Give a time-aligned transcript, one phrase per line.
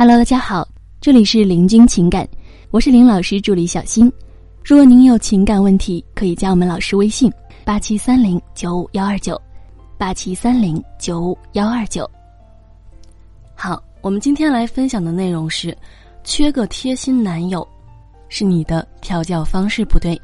[0.00, 0.64] Hello，大家好，
[1.00, 2.24] 这里是林君情感，
[2.70, 4.08] 我是林老师助理小新。
[4.64, 7.28] 如果您有情感问题，可以加我们老师微信：
[7.64, 9.36] 八七三零九五幺二九，
[9.98, 12.08] 八七三零九五幺二九。
[13.56, 15.76] 好，我们今天来分享的内容是：
[16.22, 17.66] 缺个贴心男友，
[18.28, 20.16] 是你的调教方式不对。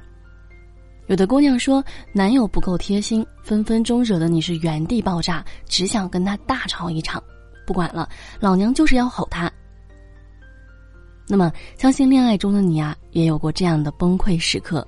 [1.09, 7.20] 有的姑娘说，男友不够贴心，分分钟惹得你是原地爆炸，只想跟他大吵一场。
[7.66, 9.50] 不管了，老娘就是要吼他。
[11.27, 14.86] 那么，相信恋爱中的你啊，也有过这样的崩溃时刻，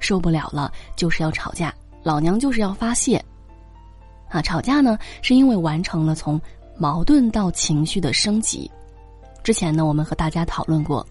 [0.00, 3.22] 受不了了，就是要吵架，老娘就是要发泄。
[4.30, 6.40] 啊，吵架呢，是因为完成了从
[6.78, 8.70] 矛盾到情绪的升级。
[9.42, 11.06] 之前呢，我们和大家讨论过，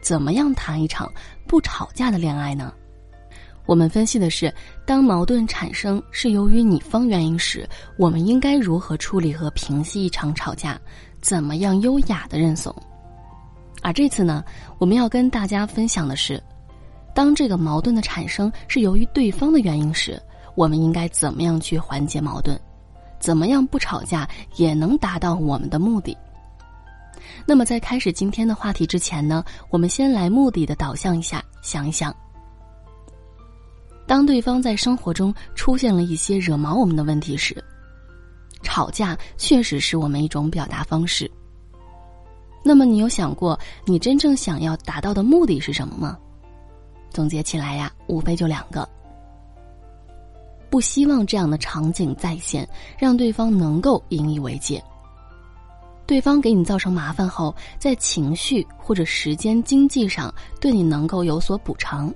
[0.00, 1.12] 怎么样谈一场
[1.46, 2.72] 不吵架的恋爱呢？
[3.66, 4.52] 我们分析的是，
[4.86, 7.68] 当矛盾产生是由于你方原因时，
[7.98, 10.80] 我们应该如何处理和平息一场吵架？
[11.20, 12.74] 怎么样优雅的认怂？
[13.82, 14.44] 而这次呢，
[14.78, 16.42] 我们要跟大家分享的是，
[17.14, 20.20] 当这个矛盾的产生是由于对方的原因时，
[20.54, 22.58] 我们应该怎么样去缓解矛盾？
[23.18, 26.16] 怎么样不吵架也能达到我们的目的？
[27.46, 32.14] 那么在开始今天的话题之前呢，我们先来目的的导向一下，想一想，
[34.06, 37.62] 当对方在生活中出现了一些惹毛我们的问题时，
[38.62, 41.30] 吵架确实是我们一种表达方式。
[42.62, 46.18] 那么你有想过，你真正想要达到的目的是什么吗？
[47.10, 48.88] 总结起来呀，无非就两个：
[50.68, 54.82] 不希望这样的场景再现，让对方能够引以为戒。
[56.06, 62.12] 对方给你造成麻烦后，在情绪或者时间、经济上对你能够有所补偿。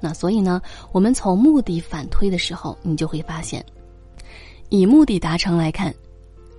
[0.00, 0.62] 那所以呢，
[0.92, 3.64] 我们从目的反推的时候，你就会发现，
[4.68, 5.92] 以目的达成来看。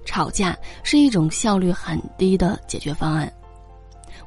[0.09, 3.31] 吵架是一种效率很低的解决方案。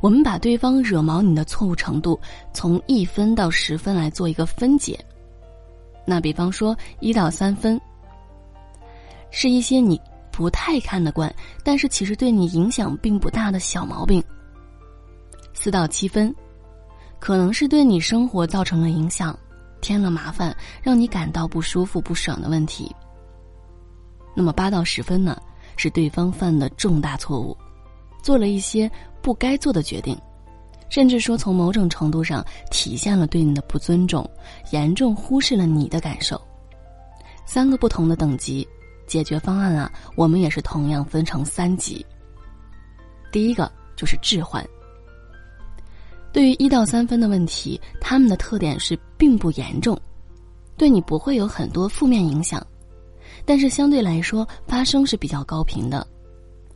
[0.00, 2.19] 我们把对方惹毛你的错误程度
[2.52, 4.97] 从一分到十分来做一个分解。
[6.07, 7.80] 那比方说一到三分，
[9.33, 11.34] 是一些你不太看得惯，
[11.64, 14.23] 但是其实对你影响并不大的小毛病。
[15.52, 16.33] 四到七分，
[17.18, 19.36] 可能是对你生活造成了影响，
[19.80, 22.95] 添了麻烦，让你感到不舒服、不爽的问题。
[24.33, 25.36] 那么八到十分呢？
[25.77, 27.56] 是对方犯的重大错误，
[28.22, 28.90] 做了一些
[29.20, 30.16] 不该做的决定，
[30.88, 34.28] 甚至说从某种程度上体现了对你的不尊重，
[34.70, 36.40] 严重忽视了你的感受。
[37.44, 38.66] 三个不同的等级
[39.06, 42.04] 解决方案啊，我们也是同样分成三级。
[43.30, 44.64] 第一个就是置换。
[46.33, 49.98] 对于一到三分的问题，他们的特点是并不严重，
[50.78, 52.64] 对你不会有很多负面影响。
[53.45, 56.07] 但是相对来说，发生是比较高频的，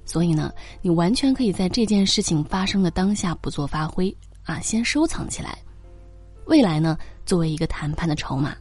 [0.05, 0.53] 所以呢，
[0.83, 5.59] 你完全可以在这件事情发生的当下不做发挥啊，先收藏起来，
[6.47, 8.55] 未来呢，作为一个谈判的筹码。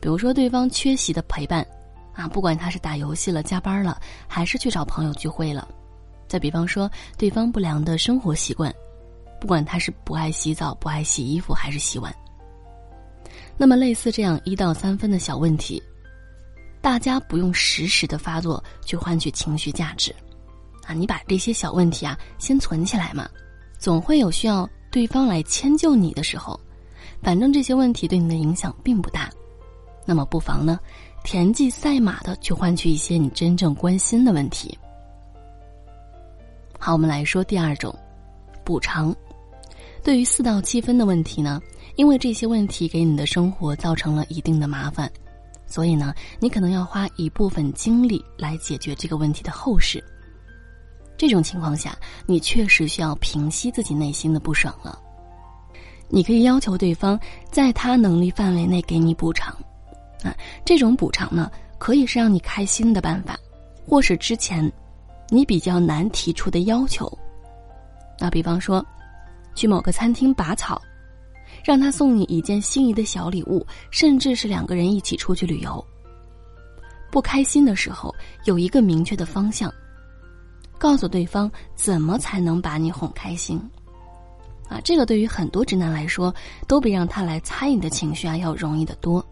[0.00, 1.66] 比如说，对方缺席的陪伴，
[2.12, 5.66] 啊，不管他是打游戏了、加班了，还是去找朋友聚会了；
[6.28, 8.70] 再比方说，对方不良的生活习惯，
[9.40, 12.14] 不管他是不爱洗澡、不爱洗衣服还是洗碗。
[13.56, 15.82] 那么，类似这样一到三分的小问题。
[16.84, 20.14] 大家不用实时的发作去换取情绪价值，
[20.84, 23.26] 啊，你把这些小问题啊先存起来嘛，
[23.78, 26.60] 总会有需要对方来迁就你的时候。
[27.22, 29.30] 反正这些问题对你的影响并不大，
[30.04, 30.78] 那么不妨呢，
[31.24, 34.78] 田忌赛马的去换取一些你真正关心的问题。
[36.78, 37.98] 好，我们来说第二种，
[38.62, 39.16] 补偿。
[40.02, 41.62] 对于四到七分的问题呢，
[41.96, 45.10] 因为这些问题给你的生活造成了一定的麻烦。
[45.74, 50.00] 所以呢，你可能要花一部分精力来解决这个问题的后事。
[51.16, 54.96] 这种情况下，你确实需要平息自己内心的不爽了。
[56.08, 57.18] 你可以要求对方
[57.50, 59.52] 在他能力范围内给你补偿，
[60.22, 60.32] 啊，
[60.64, 63.36] 这种补偿呢，可以是让你开心的办法，
[63.84, 64.72] 或是之前
[65.28, 67.12] 你比较难提出的要求。
[68.20, 68.86] 那比方说，
[69.56, 70.80] 去某个餐厅拔草。
[71.64, 75.84] 让他送你一件心仪的小礼物，甚至是两个人一起出去旅游。
[77.10, 78.14] 不开心的时候，
[78.44, 79.72] 有一个明确的方向，
[80.78, 83.60] 告诉对方怎么才能把你哄开心。
[84.68, 86.34] 啊，这个对于很多直男来说，
[86.66, 89.24] 都比让他来猜你的情绪啊要容易得多，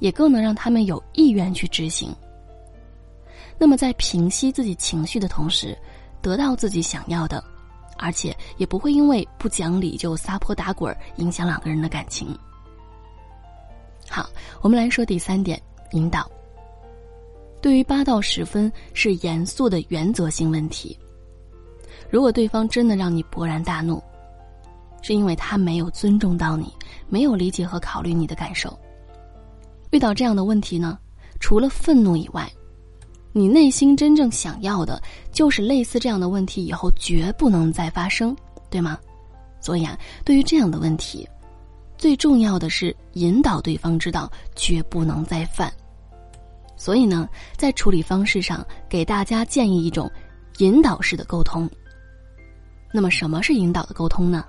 [0.00, 2.12] 也更能让他们有意愿去执行。
[3.58, 5.78] 那么，在平息自己情绪的同时，
[6.20, 7.44] 得到自己想要的。
[7.96, 12.36] 而且也不会因为不讲理就撒泼打滚，影响两个人的感情。
[14.08, 14.28] 好，
[14.60, 15.60] 我们来说第三点，
[15.92, 16.30] 引导。
[17.60, 20.98] 对于八到十分是严肃的原则性问题，
[22.10, 24.02] 如果对方真的让你勃然大怒，
[25.00, 26.70] 是因为他没有尊重到你，
[27.08, 28.78] 没有理解和考虑你的感受。
[29.90, 30.98] 遇到这样的问题呢，
[31.40, 32.50] 除了愤怒以外，
[33.36, 35.02] 你内心真正想要的
[35.32, 38.34] 就是类似这样的问题以后绝不能再发生，
[38.70, 38.96] 对吗？
[39.60, 41.28] 所以啊，对于这样的问题，
[41.98, 45.72] 最重要的是引导对方知道绝不能再犯。
[46.76, 50.08] 所以呢，在处理方式上，给大家建议一种
[50.58, 51.68] 引导式的沟通。
[52.92, 54.44] 那么，什么是引导的沟通呢？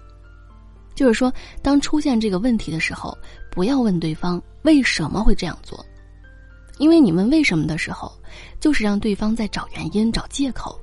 [0.94, 1.34] 就是说，
[1.64, 3.18] 当出现这个问题的时候，
[3.50, 5.84] 不要问对方为什么会这样做。
[6.78, 8.12] 因为你问为什么的时候，
[8.60, 10.80] 就是让对方在找原因、找借口。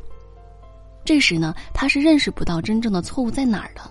[1.04, 3.82] 这时呢，他是认识不到真正的错误在哪儿的，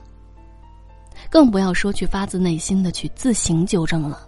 [1.30, 4.28] 更不要说去发自内心的去自行纠正了。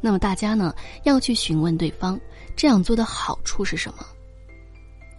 [0.00, 0.74] 那么大家呢，
[1.04, 2.18] 要去询问对方
[2.56, 4.04] 这样做的好处是什么。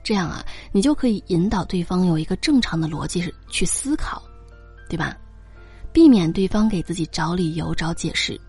[0.04, 4.22] 这样啊，你就可以引导对方有一个正常的逻辑去思考，
[4.90, 5.18] 对吧？
[5.92, 8.40] 避免对方给自己找理由、找解释。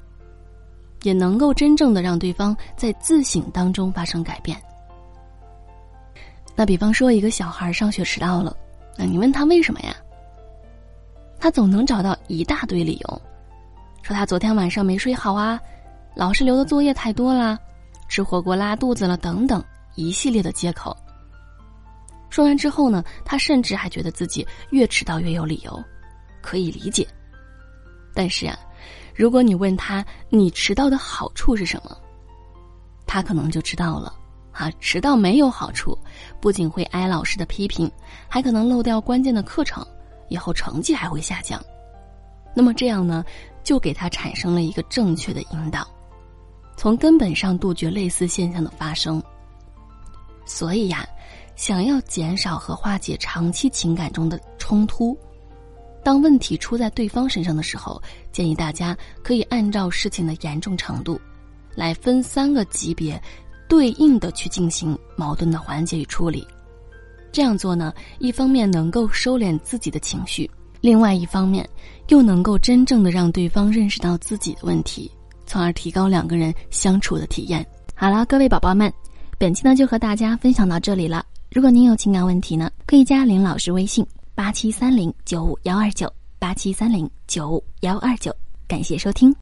[1.07, 4.61] 也能够真正的让对方在自省当中发生改变。
[6.57, 8.57] 那比方说，一个小孩上学迟到了，
[8.99, 9.95] 那你问他为什么呀？
[11.39, 13.23] 他总能找到一大堆理由，
[14.03, 15.61] 说他昨天晚上没睡好啊，
[16.17, 17.57] 老师留的作业太多啦，
[18.09, 19.63] 吃火锅拉肚子了等等
[19.95, 20.97] 一系列的借口。
[22.31, 25.85] 说完之后呢，他甚至还觉得自己越迟到越有理由，
[26.43, 27.07] 可以理解。
[28.13, 28.59] 但是啊。
[29.17, 31.97] 如果你问他你迟到的好处是什么，
[33.07, 34.13] 他可能就知道了。
[34.53, 35.99] 啊，迟到没有好处，
[36.41, 37.91] 不仅会挨老师的批评，
[38.27, 39.87] 还可能漏掉关键的课程，
[40.29, 41.63] 以后成绩还会下降。
[42.55, 43.23] 那么这样呢，
[43.63, 45.87] 就给他产生了一个正确的引导，
[46.75, 49.23] 从根本上杜绝类似现象的发生。
[50.47, 51.07] 所以呀，
[51.55, 55.15] 想要减少和化解长期情感中的冲突。
[56.07, 58.01] 当问题出在对方身上的时候，
[58.31, 61.21] 建议大家可以按照事情的严重程度，
[61.75, 63.21] 来分三个级别，
[63.67, 66.47] 对应的去进行矛盾的缓解与处理。
[67.33, 70.49] 这样做呢，一方面能够收敛自己的情绪，
[70.81, 71.69] 另外一方面
[72.07, 75.11] 又能够真正的让对方认识到自己的问题，
[75.45, 77.67] 从而提高两个人相处的体验。
[77.97, 78.93] 好了，各位宝宝们，
[79.39, 81.27] 本期呢就和大家分享到这里了。
[81.51, 84.07] 如果您有情感问题呢，可以加林老师微信。
[84.37, 88.31] 八七三零九五幺二九，八七三零九五幺二九，
[88.69, 89.35] 感谢收听。